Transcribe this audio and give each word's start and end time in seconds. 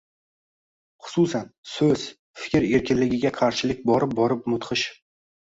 Xususan, 1.07 1.51
so‘z, 1.73 2.07
fikr 2.45 2.65
erkinligiga 2.79 3.33
qarshilik 3.37 3.87
borib-borib 3.93 4.51
mudhish 4.57 4.89